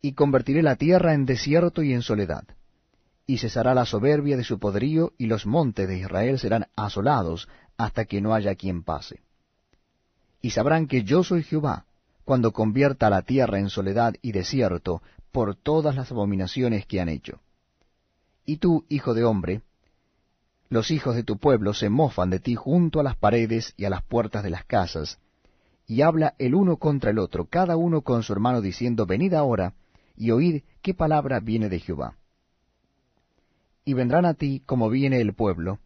y 0.07 0.13
convertiré 0.13 0.63
la 0.63 0.77
tierra 0.77 1.15
en 1.15 1.27
desierto 1.27 1.83
y 1.83 1.93
en 1.93 2.03
soledad. 2.03 2.45
Y 3.27 3.39
cesará 3.39 3.75
la 3.75 3.87
soberbia 3.87 4.37
de 4.37 4.45
su 4.45 4.61
poderío, 4.61 5.13
y 5.19 5.27
los 5.27 5.47
montes 5.47 5.89
de 5.89 5.99
Israel 5.99 6.39
serán 6.39 6.69
asolados 6.77 7.49
hasta 7.77 8.05
que 8.05 8.21
no 8.21 8.33
haya 8.33 8.55
quien 8.55 8.85
pase. 8.85 9.21
Y 10.41 10.51
sabrán 10.51 10.87
que 10.87 11.03
yo 11.03 11.25
soy 11.25 11.43
Jehová, 11.43 11.87
cuando 12.25 12.53
convierta 12.53 13.11
la 13.11 13.23
tierra 13.23 13.59
en 13.59 13.71
soledad 13.71 14.15
y 14.21 14.33
desierto 14.33 15.03
por 15.33 15.55
todas 15.55 15.95
las 15.95 16.11
abominaciones 16.11 16.87
que 16.87 17.01
han 17.01 17.09
hecho. 17.09 17.41
Y 18.45 18.57
tú, 18.57 18.85
hijo 18.89 19.15
de 19.15 19.25
hombre, 19.25 19.63
los 20.69 20.91
hijos 20.91 21.15
de 21.15 21.23
tu 21.23 21.39
pueblo 21.39 21.75
se 21.75 21.89
mofan 21.89 22.31
de 22.31 22.41
ti 22.41 22.55
junto 22.55 23.01
a 23.01 23.03
las 23.03 23.17
paredes 23.17 23.75
y 23.77 23.85
a 23.85 23.91
las 23.91 24.03
puertas 24.03 24.43
de 24.43 24.51
las 24.51 24.65
casas, 24.65 25.19
y 25.87 26.03
habla 26.03 26.35
el 26.39 26.55
uno 26.55 26.79
contra 26.79 27.11
el 27.11 27.19
otro, 27.19 27.47
cada 27.47 27.77
uno 27.77 28.03
con 28.03 28.23
su 28.25 28.33
hermano, 28.33 28.61
diciendo, 28.61 29.07
Venid 29.07 29.35
ahora, 29.35 29.75
y 30.17 30.33
oíd 30.33 30.63
qué 30.83 30.95
palabra 30.95 31.39
viene 31.41 31.69
de 31.69 31.79
Jehová. 31.79 32.17
Y 33.85 33.95
vendrán 33.95 34.25
a 34.25 34.35
ti 34.35 34.63
como 34.67 34.91
viene 34.91 35.21
el 35.21 35.35
pueblo, 35.35 35.79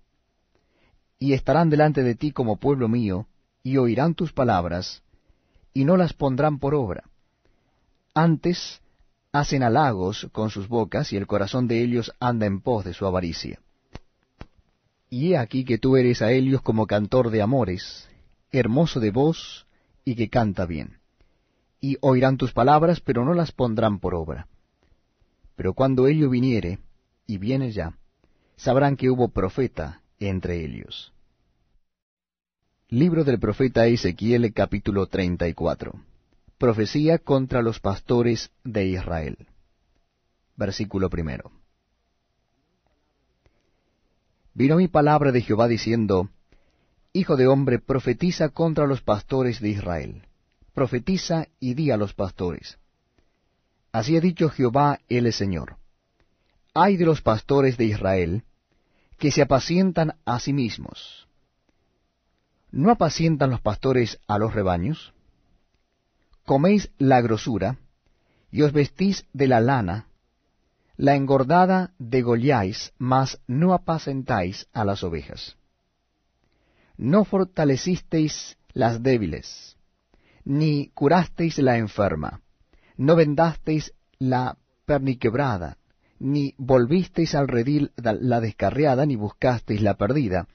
y 1.19 1.35
estarán 1.35 1.69
delante 1.69 2.03
de 2.03 2.15
ti 2.15 2.33
como 2.33 2.57
pueblo 2.57 2.89
mío, 2.89 3.27
y 3.63 3.77
oirán 3.77 4.15
tus 4.15 4.33
palabras, 4.33 5.03
y 5.73 5.85
no 5.85 5.97
las 5.97 6.13
pondrán 6.13 6.59
por 6.59 6.75
obra. 6.75 7.05
Antes 8.15 8.81
hacen 9.33 9.63
halagos 9.63 10.29
con 10.33 10.51
sus 10.51 10.69
bocas, 10.69 11.13
y 11.13 11.17
el 11.17 11.27
corazón 11.27 11.69
de 11.69 11.83
ellos 11.83 12.13
anda 12.21 12.47
en 12.47 12.61
pos 12.61 12.85
de 12.85 12.95
su 12.95 13.07
avaricia. 13.07 13.61
Y 15.09 15.33
he 15.33 15.39
aquí 15.39 15.65
que 15.65 15.79
tú 15.79 15.97
eres 15.97 16.23
a 16.23 16.31
ellos 16.33 16.63
como 16.63 16.87
cantor 16.87 17.31
de 17.31 17.43
amores, 17.43 18.09
hermoso 18.53 19.01
de 19.01 19.11
voz, 19.11 19.67
y 20.05 20.15
que 20.15 20.29
canta 20.29 20.67
bien 20.67 21.01
y 21.81 21.97
oirán 22.01 22.37
tus 22.37 22.53
palabras, 22.53 23.01
pero 23.01 23.25
no 23.25 23.35
las 23.35 23.53
pondrán 23.53 23.99
por 23.99 24.15
obra. 24.15 24.47
Pero 25.57 25.73
cuando 25.75 26.07
ello 26.07 26.29
viniere, 26.29 26.79
y 27.27 27.39
viene 27.39 27.73
ya, 27.73 27.95
sabrán 28.57 28.97
que 28.97 29.11
hubo 29.11 29.29
profeta 29.29 30.03
entre 30.19 30.65
ellos. 30.65 31.13
Libro 32.91 33.25
del 33.25 33.39
profeta 33.39 33.87
Ezequiel 33.87 34.53
capítulo 34.53 35.07
34. 35.07 35.93
Profecía 36.59 37.19
contra 37.19 37.63
los 37.63 37.81
pastores 37.81 38.51
de 38.65 38.87
Israel. 38.87 39.47
Versículo 40.57 41.09
primero. 41.09 41.53
Vino 44.53 44.77
mi 44.77 44.89
palabra 44.89 45.33
de 45.33 45.41
Jehová 45.41 45.69
diciendo, 45.69 46.29
Hijo 47.13 47.37
de 47.37 47.47
hombre, 47.47 47.79
profetiza 47.79 48.49
contra 48.49 48.87
los 48.87 49.01
pastores 49.03 49.61
de 49.61 49.69
Israel 49.69 50.27
profetiza 50.73 51.47
y 51.59 51.75
di 51.75 51.91
a 51.91 51.97
los 51.97 52.15
pastores. 52.15 52.79
Así 53.93 54.17
ha 54.17 54.21
dicho 54.21 54.49
Jehová 54.49 55.01
el 55.09 55.31
Señor. 55.33 55.77
Hay 56.75 56.97
de 56.97 57.05
los 57.05 57.21
pastores 57.21 57.77
de 57.77 57.85
Israel 57.85 58.45
que 59.19 59.31
se 59.31 59.43
apacientan 59.43 60.15
a 60.25 60.41
sí 60.41 60.53
mismos. 60.53 61.29
¿No 62.73 62.91
apacientan 62.91 63.51
los 63.51 63.61
pastores 63.61 64.21
a 64.29 64.39
los 64.39 64.55
rebaños? 64.55 65.13
Coméis 66.45 66.91
la 66.99 67.21
grosura, 67.21 67.79
y 68.51 68.63
os 68.63 68.73
vestís 68.73 69.27
de 69.33 69.49
la 69.49 69.61
lana, 69.61 70.07
la 70.97 71.15
engordada 71.15 71.95
degolláis, 71.99 72.93
mas 72.99 73.41
no 73.47 73.73
apacentáis 73.73 74.69
a 74.73 74.85
las 74.85 75.03
ovejas. 75.03 75.57
No 76.97 77.25
fortalecisteis 77.25 78.59
las 78.73 79.03
débiles, 79.03 79.77
ni 80.45 80.91
curasteis 80.95 81.59
la 81.59 81.79
enferma, 81.79 82.43
no 82.97 83.17
vendasteis 83.17 83.95
la 84.19 84.59
perniquebrada, 84.85 85.79
ni 86.19 86.55
volvisteis 86.59 87.35
al 87.35 87.49
redil 87.49 87.93
la 87.97 88.41
descarriada, 88.41 89.07
ni 89.07 89.17
buscasteis 89.17 89.81
la 89.81 89.95
perdida, 89.95 90.47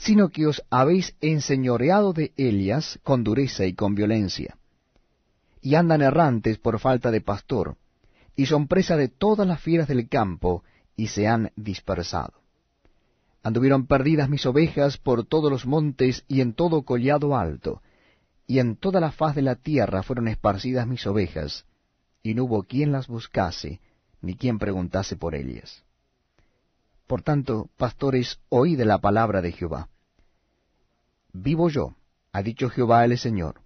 sino 0.00 0.30
que 0.30 0.46
os 0.46 0.64
habéis 0.70 1.14
enseñoreado 1.20 2.14
de 2.14 2.32
ellas 2.36 2.98
con 3.02 3.22
dureza 3.22 3.66
y 3.66 3.74
con 3.74 3.94
violencia. 3.94 4.56
Y 5.60 5.74
andan 5.74 6.00
errantes 6.00 6.56
por 6.58 6.78
falta 6.78 7.10
de 7.10 7.20
pastor, 7.20 7.76
y 8.34 8.46
son 8.46 8.66
presa 8.66 8.96
de 8.96 9.08
todas 9.08 9.46
las 9.46 9.60
fieras 9.60 9.88
del 9.88 10.08
campo, 10.08 10.64
y 10.96 11.08
se 11.08 11.28
han 11.28 11.52
dispersado. 11.54 12.32
Anduvieron 13.42 13.86
perdidas 13.86 14.30
mis 14.30 14.46
ovejas 14.46 14.96
por 14.96 15.26
todos 15.26 15.50
los 15.50 15.66
montes 15.66 16.24
y 16.28 16.40
en 16.40 16.54
todo 16.54 16.82
collado 16.82 17.36
alto, 17.36 17.82
y 18.46 18.58
en 18.58 18.76
toda 18.76 19.00
la 19.00 19.12
faz 19.12 19.34
de 19.34 19.42
la 19.42 19.56
tierra 19.56 20.02
fueron 20.02 20.28
esparcidas 20.28 20.86
mis 20.86 21.06
ovejas, 21.06 21.66
y 22.22 22.32
no 22.32 22.44
hubo 22.44 22.62
quien 22.62 22.90
las 22.90 23.06
buscase, 23.06 23.80
ni 24.22 24.34
quien 24.34 24.58
preguntase 24.58 25.16
por 25.16 25.34
ellas. 25.34 25.84
Por 27.10 27.22
tanto, 27.22 27.68
pastores, 27.76 28.38
oíd 28.50 28.80
la 28.82 28.98
palabra 28.98 29.42
de 29.42 29.50
Jehová. 29.50 29.88
Vivo 31.32 31.68
yo, 31.68 31.96
ha 32.30 32.40
dicho 32.40 32.70
Jehová 32.70 33.04
el 33.04 33.18
Señor, 33.18 33.62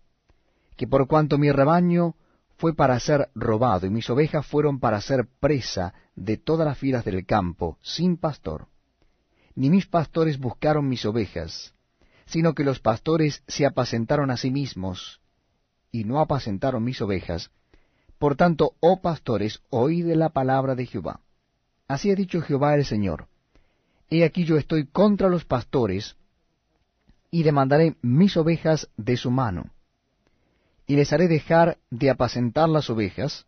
que 0.79 0.87
por 0.87 1.07
cuanto 1.07 1.37
mi 1.37 1.53
rebaño 1.53 2.15
fue 2.57 2.75
para 2.75 2.99
ser 2.99 3.29
robado 3.35 3.87
y 3.87 3.91
mis 3.91 4.09
ovejas 4.09 4.47
fueron 4.47 4.81
para 4.81 4.99
ser 5.03 5.29
presa 5.41 5.93
de 6.17 6.39
todas 6.39 6.67
las 6.67 6.79
filas 6.79 7.05
del 7.05 7.27
campo, 7.27 7.77
sin 7.83 8.17
pastor, 8.17 8.69
ni 9.55 9.69
mis 9.69 9.85
pastores 9.85 10.39
buscaron 10.39 10.89
mis 10.89 11.05
ovejas, 11.05 11.75
sino 12.25 12.55
que 12.55 12.65
los 12.65 12.81
pastores 12.81 13.43
se 13.47 13.67
apacentaron 13.67 14.31
a 14.31 14.39
sí 14.39 14.51
mismos, 14.51 15.21
y 15.93 16.05
no 16.05 16.19
apacentaron 16.19 16.83
mis 16.83 17.03
ovejas. 17.03 17.51
Por 18.19 18.37
tanto, 18.37 18.73
oh 18.81 19.03
pastores, 19.03 19.61
oíd 19.69 20.07
la 20.15 20.31
palabra 20.31 20.75
de 20.75 20.87
Jehová. 20.87 21.21
Así 21.87 22.11
ha 22.11 22.15
dicho 22.15 22.41
Jehová 22.41 22.75
el 22.75 22.87
Señor. 22.87 23.29
He 24.11 24.25
aquí 24.25 24.45
yo 24.45 24.57
estoy 24.57 24.87
contra 24.87 25.29
los 25.29 25.45
pastores, 25.45 26.17
y 27.31 27.43
demandaré 27.43 27.97
mis 28.01 28.37
ovejas 28.37 28.89
de 28.97 29.17
su 29.17 29.31
mano. 29.31 29.73
Y 30.87 30.95
les 30.95 31.13
haré 31.13 31.27
dejar 31.27 31.79
de 31.91 32.11
apacentar 32.11 32.69
las 32.69 32.91
ovejas, 32.91 33.47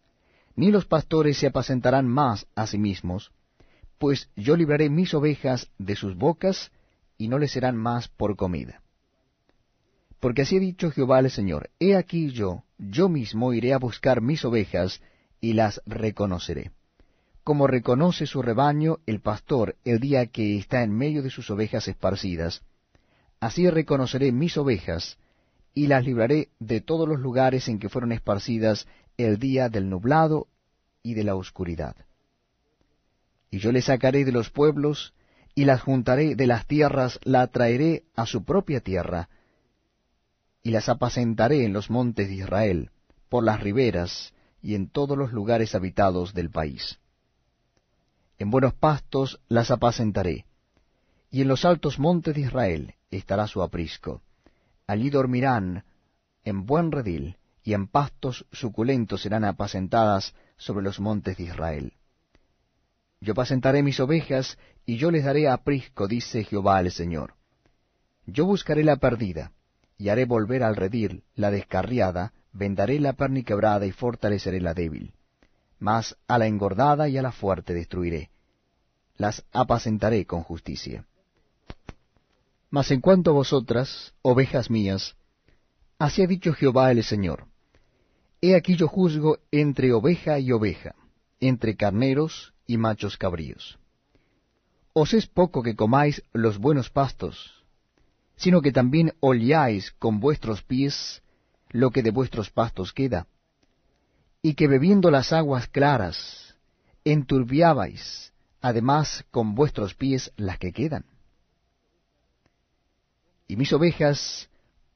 ni 0.57 0.73
los 0.73 0.87
pastores 0.87 1.39
se 1.39 1.47
apacentarán 1.47 2.09
más 2.09 2.49
a 2.57 2.67
sí 2.67 2.79
mismos, 2.79 3.31
pues 3.99 4.29
yo 4.35 4.57
libraré 4.57 4.91
mis 4.91 5.15
ovejas 5.15 5.71
de 5.79 5.95
sus 5.95 6.17
bocas, 6.17 6.73
y 7.17 7.29
no 7.29 7.39
les 7.39 7.53
serán 7.53 7.77
más 7.77 8.09
por 8.09 8.37
comida. 8.37 8.83
Porque 10.19 10.43
así 10.43 10.57
ha 10.57 10.61
dicho 10.61 10.91
Jehová 10.91 11.21
el 11.21 11.31
Señor, 11.31 11.71
He 11.79 11.95
aquí 11.95 12.31
yo, 12.31 12.65
yo 12.79 13.09
mismo 13.09 13.53
iré 13.53 13.73
a 13.73 13.79
buscar 13.79 14.21
mis 14.21 14.45
ovejas, 14.45 15.01
y 15.41 15.53
las 15.53 15.81
reconoceré. 15.87 16.73
Como 17.47 17.69
reconoce 17.69 18.27
su 18.27 18.43
rebaño 18.43 18.99
el 19.07 19.21
pastor 19.21 19.77
el 19.85 20.01
día 20.01 20.27
que 20.27 20.59
está 20.59 20.83
en 20.83 20.91
medio 20.91 21.23
de 21.23 21.31
sus 21.31 21.49
ovejas 21.49 21.87
esparcidas, 21.87 22.63
así 23.39 23.71
reconoceré 23.71 24.33
mis 24.33 24.57
ovejas, 24.57 25.17
y 25.73 25.87
las 25.87 26.05
libraré 26.05 26.49
de 26.59 26.81
todos 26.81 27.09
los 27.09 27.21
lugares 27.21 27.69
en 27.69 27.79
que 27.79 27.89
fueron 27.89 28.11
esparcidas 28.11 28.89
el 29.17 29.39
día 29.39 29.69
del 29.69 29.89
nublado 29.89 30.49
y 31.05 31.15
de 31.15 31.23
la 31.23 31.37
oscuridad. 31.37 31.95
Y 33.53 33.61
yo 33.61 33.71
les 33.71 33.85
sacaré 33.85 34.25
de 34.25 34.33
los 34.33 34.51
pueblos, 34.51 35.15
y 35.55 35.67
las 35.67 35.83
juntaré 35.83 36.35
de 36.35 36.49
las 36.49 36.67
tierras, 36.67 37.21
la 37.23 37.47
traeré 37.47 38.07
a 38.17 38.27
su 38.27 38.45
propia 38.45 38.81
tierra, 38.81 39.29
y 40.65 40.73
las 40.73 40.89
apacentaré 40.89 41.65
en 41.65 41.73
los 41.73 41.91
montes 41.91 42.27
de 42.27 42.35
Israel, 42.35 42.91
por 43.29 43.45
las 43.45 43.61
riberas 43.61 44.35
y 44.61 44.75
en 44.75 44.89
todos 44.89 45.17
los 45.17 45.33
lugares 45.33 45.77
habitados 45.77 46.35
del 46.35 46.51
país. 46.51 46.99
En 48.39 48.51
buenos 48.51 48.75
pastos 48.75 49.41
las 49.49 49.71
apacentaré, 49.71 50.45
y 51.31 51.43
en 51.43 51.49
los 51.49 51.65
altos 51.65 51.99
montes 51.99 52.35
de 52.35 52.43
Israel 52.43 52.95
estará 53.11 53.47
su 53.47 53.63
aprisco. 53.63 54.23
Allí 54.87 55.11
dormirán 55.11 55.85
en 56.45 56.67
buen 56.67 56.93
redil, 56.93 57.39
y 57.63 57.75
en 57.75 57.89
pastos 57.89 58.47
suculentos 58.53 59.23
serán 59.23 59.45
apacentadas 59.45 60.35
sobre 60.57 60.85
los 60.85 61.01
montes 61.01 61.37
de 61.37 61.45
Israel. 61.45 61.95
Yo 63.21 63.33
apacentaré 63.33 63.83
mis 63.83 63.99
ovejas, 63.99 64.59
y 64.85 64.99
yo 64.99 65.11
les 65.11 65.25
daré 65.25 65.49
aprisco, 65.49 66.07
dice 66.07 66.45
Jehová 66.45 66.81
el 66.81 66.93
Señor. 66.93 67.35
Yo 68.27 68.45
buscaré 68.45 68.85
la 68.85 68.97
perdida, 68.97 69.53
y 69.97 70.11
haré 70.11 70.27
volver 70.27 70.63
al 70.63 70.77
redil 70.77 71.25
la 71.35 71.51
descarriada, 71.51 72.35
vendaré 72.53 73.01
la 73.01 73.15
perniquebrada 73.15 73.87
y 73.87 73.93
fortaleceré 73.93 74.61
la 74.61 74.75
débil. 74.75 75.15
Mas 75.79 76.17
a 76.27 76.39
la 76.39 76.47
engordada 76.47 77.09
y 77.09 77.19
a 77.19 77.23
la 77.23 77.33
fuerte 77.33 77.75
destruiré. 77.75 78.31
Las 79.17 79.45
apacentaré 79.53 80.27
con 80.27 80.43
justicia. 80.43 81.07
Mas 82.71 82.91
en 82.91 83.01
cuanto 83.01 83.31
a 83.31 83.35
vosotras, 83.35 84.15
ovejas 84.23 84.71
mías, 84.71 85.17
así 85.99 86.23
ha 86.23 86.27
dicho 86.27 86.53
Jehová 86.53 86.91
el 86.91 87.03
Señor. 87.05 87.47
He 88.41 88.55
aquí 88.55 88.77
yo 88.77 88.89
juzgo 88.89 89.39
entre 89.51 89.93
oveja 89.93 90.39
y 90.39 90.53
oveja, 90.53 90.95
entre 91.41 91.77
carneros 91.77 92.55
y 92.67 92.77
machos 92.77 93.17
cabríos. 93.17 93.79
Os 94.93 95.15
es 95.15 95.27
poco 95.27 95.63
que 95.63 95.77
comáis 95.77 96.23
los 96.33 96.59
buenos 96.59 96.91
pastos, 96.91 97.65
sino 98.37 98.63
que 98.63 98.73
también 98.73 99.15
oliáis 99.21 99.93
con 99.93 100.21
vuestros 100.21 100.63
pies 100.63 101.23
lo 101.71 101.91
que 101.91 102.03
de 102.03 102.11
vuestros 102.11 102.51
pastos 102.51 102.93
queda, 102.93 103.27
y 104.47 104.55
que 104.55 104.69
bebiendo 104.69 105.11
las 105.11 105.33
aguas 105.33 105.67
claras, 105.67 106.55
enturbiabais, 107.05 108.33
además 108.61 109.25
con 109.33 109.57
vuestros 109.57 109.95
pies 109.95 110.33
las 110.37 110.57
que 110.57 110.71
quedan. 110.71 111.05
Y 113.49 113.57
mis 113.57 113.73
ovejas 113.73 114.49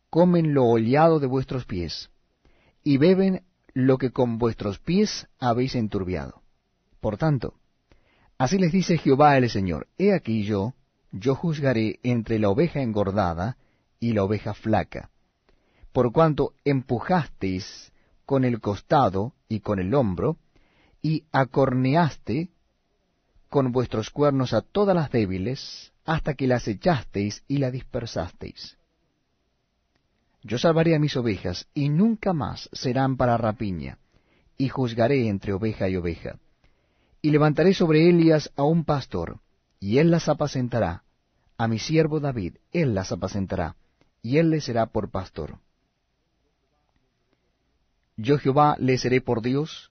comen 0.09 0.55
lo 0.55 0.67
oleado 0.67 1.19
de 1.19 1.27
vuestros 1.27 1.65
pies, 1.65 2.11
y 2.85 2.99
beben 2.99 3.43
lo 3.75 3.99
que 3.99 4.13
con 4.13 4.39
vuestros 4.39 4.79
pies 4.79 5.27
habéis 5.41 5.75
enturbiado. 5.75 6.43
Por 7.01 7.17
tanto, 7.17 7.55
así 8.39 8.57
les 8.57 8.71
dice 8.71 8.99
Jehová 8.99 9.37
el 9.37 9.51
Señor, 9.51 9.89
He 9.99 10.15
aquí 10.15 10.45
yo, 10.45 10.75
yo 11.11 11.35
juzgaré 11.35 11.99
entre 12.05 12.39
la 12.39 12.51
oveja 12.51 12.83
engordada 12.83 13.57
y 13.99 14.13
la 14.13 14.23
oveja 14.23 14.55
flaca, 14.55 15.11
por 15.91 16.13
cuanto 16.13 16.55
empujasteis 16.65 17.90
con 18.31 18.45
el 18.45 18.61
costado 18.61 19.33
y 19.49 19.59
con 19.59 19.81
el 19.81 19.93
hombro, 19.93 20.37
y 21.03 21.25
acorneaste 21.33 22.51
con 23.49 23.73
vuestros 23.73 24.11
cuernos 24.11 24.53
a 24.53 24.61
todas 24.61 24.95
las 24.95 25.11
débiles, 25.11 25.93
hasta 26.05 26.35
que 26.35 26.47
las 26.47 26.69
echasteis 26.69 27.43
y 27.49 27.59
las 27.59 27.73
dispersasteis. 27.73 28.79
Yo 30.45 30.59
salvaré 30.59 30.95
a 30.95 31.01
mis 31.01 31.17
ovejas, 31.17 31.67
y 31.75 31.89
nunca 31.89 32.33
más 32.33 32.69
serán 32.73 33.17
para 33.17 33.37
rapiña, 33.37 33.99
y 34.57 34.69
juzgaré 34.69 35.27
entre 35.27 35.53
oveja 35.53 35.89
y 35.89 35.97
oveja 35.97 36.39
y 37.23 37.33
levantaré 37.33 37.75
sobre 37.75 38.09
ellas 38.09 38.53
a 38.55 38.63
un 38.63 38.85
pastor, 38.85 39.41
y 39.81 39.99
él 39.99 40.13
las 40.13 40.29
apacentará. 40.29 41.03
A 41.59 41.67
mi 41.67 41.81
siervo 41.81 42.21
David, 42.21 42.59
él 42.71 42.95
las 42.95 43.11
apacentará, 43.11 43.75
y 44.23 44.39
él 44.39 44.51
le 44.51 44.61
será 44.61 44.87
por 44.87 45.11
pastor. 45.11 45.59
Yo 48.23 48.39
Jehová 48.39 48.77
le 48.79 48.99
seré 48.99 49.23
por 49.23 49.41
Dios, 49.41 49.91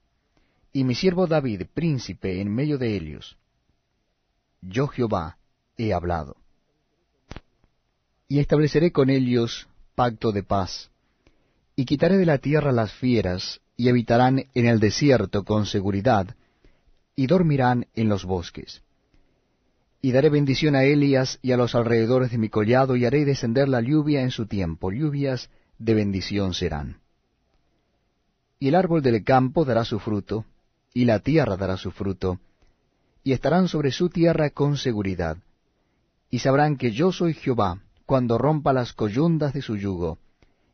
y 0.72 0.84
mi 0.84 0.94
siervo 0.94 1.26
David 1.26 1.64
príncipe 1.74 2.42
en 2.42 2.54
medio 2.54 2.78
de 2.78 2.96
ellos. 2.96 3.38
Yo 4.62 4.88
Jehová 4.88 5.40
he 5.78 5.94
hablado. 5.94 6.38
Y 8.28 8.38
estableceré 8.38 8.92
con 8.92 9.10
ellos 9.10 9.68
pacto 9.96 10.32
de 10.32 10.44
paz, 10.44 10.92
y 11.76 11.86
quitaré 11.86 12.20
de 12.20 12.28
la 12.28 12.38
tierra 12.38 12.72
las 12.72 12.94
fieras, 12.94 13.62
y 13.76 13.90
habitarán 13.90 14.46
en 14.54 14.68
el 14.68 14.80
desierto 14.80 15.44
con 15.44 15.66
seguridad, 15.66 16.36
y 17.16 17.26
dormirán 17.26 17.88
en 17.96 18.10
los 18.10 18.26
bosques. 18.26 18.84
Y 20.04 20.12
daré 20.12 20.30
bendición 20.30 20.76
a 20.76 20.84
Elias 20.84 21.40
y 21.42 21.52
a 21.52 21.58
los 21.58 21.74
alrededores 21.74 22.30
de 22.30 22.38
mi 22.38 22.50
collado, 22.50 22.96
y 22.96 23.06
haré 23.06 23.26
descender 23.26 23.68
la 23.68 23.82
lluvia 23.82 24.22
en 24.22 24.30
su 24.30 24.46
tiempo, 24.46 24.92
lluvias 24.92 25.50
de 25.80 25.96
bendición 25.96 26.54
serán. 26.54 27.02
Y 28.60 28.68
el 28.68 28.76
árbol 28.76 29.02
del 29.02 29.24
campo 29.24 29.64
dará 29.64 29.86
su 29.86 30.00
fruto, 30.00 30.46
y 30.94 31.06
la 31.06 31.20
tierra 31.20 31.56
dará 31.56 31.78
su 31.78 31.92
fruto, 31.92 32.40
y 33.24 33.32
estarán 33.32 33.68
sobre 33.68 33.92
su 33.92 34.10
tierra 34.10 34.50
con 34.50 34.78
seguridad, 34.78 35.38
y 36.30 36.40
sabrán 36.40 36.78
que 36.78 36.92
yo 36.92 37.12
soy 37.12 37.34
Jehová, 37.34 37.82
cuando 38.06 38.38
rompa 38.38 38.74
las 38.74 38.92
coyundas 38.94 39.54
de 39.54 39.62
su 39.62 39.78
yugo, 39.78 40.18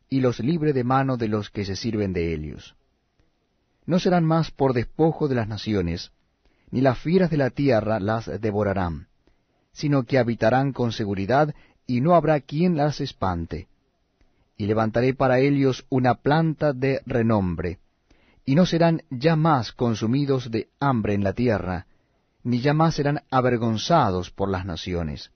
y 0.08 0.20
los 0.20 0.40
libre 0.40 0.72
de 0.72 0.84
mano 0.84 1.16
de 1.16 1.28
los 1.28 1.50
que 1.50 1.64
se 1.64 1.76
sirven 1.76 2.12
de 2.12 2.34
ellos. 2.34 2.74
No 3.84 3.98
serán 3.98 4.24
más 4.24 4.50
por 4.50 4.72
despojo 4.72 5.28
de 5.28 5.36
las 5.36 5.48
naciones, 5.48 6.10
ni 6.70 6.80
las 6.80 6.98
fieras 6.98 7.30
de 7.30 7.36
la 7.36 7.50
tierra 7.50 8.00
las 8.00 8.26
devorarán, 8.40 9.06
sino 9.72 10.04
que 10.04 10.18
habitarán 10.18 10.72
con 10.72 10.92
seguridad, 10.92 11.54
y 11.86 12.00
no 12.00 12.14
habrá 12.14 12.40
quien 12.40 12.76
las 12.76 13.00
espante. 13.00 13.68
Y 14.56 14.66
levantaré 14.66 15.14
para 15.14 15.38
ellos 15.38 15.84
una 15.90 16.14
planta 16.14 16.72
de 16.72 17.02
renombre, 17.04 17.78
y 18.44 18.54
no 18.54 18.64
serán 18.64 19.02
ya 19.10 19.36
más 19.36 19.72
consumidos 19.72 20.50
de 20.50 20.68
hambre 20.80 21.14
en 21.14 21.24
la 21.24 21.32
tierra, 21.32 21.86
ni 22.42 22.60
ya 22.60 22.72
más 22.72 22.94
serán 22.94 23.22
avergonzados 23.30 24.30
por 24.30 24.48
las 24.48 24.64
naciones. 24.64 25.32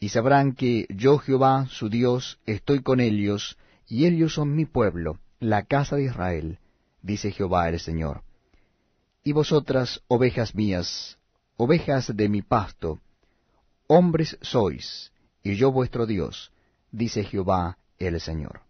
Y 0.00 0.08
sabrán 0.08 0.54
que 0.54 0.86
yo 0.88 1.18
Jehová, 1.18 1.66
su 1.68 1.90
Dios, 1.90 2.40
estoy 2.46 2.82
con 2.82 3.00
ellos, 3.00 3.58
y 3.86 4.06
ellos 4.06 4.32
son 4.34 4.56
mi 4.56 4.64
pueblo, 4.64 5.18
la 5.40 5.64
casa 5.64 5.96
de 5.96 6.04
Israel, 6.04 6.58
dice 7.02 7.32
Jehová 7.32 7.68
el 7.68 7.78
Señor. 7.78 8.22
Y 9.22 9.32
vosotras, 9.32 10.02
ovejas 10.08 10.54
mías, 10.54 11.18
ovejas 11.56 12.16
de 12.16 12.28
mi 12.30 12.40
pasto, 12.40 12.98
hombres 13.86 14.38
sois, 14.40 15.12
y 15.42 15.56
yo 15.56 15.70
vuestro 15.70 16.06
Dios, 16.06 16.50
dice 16.90 17.24
Jehová 17.24 17.76
el 18.08 18.20
Señor. 18.20 18.69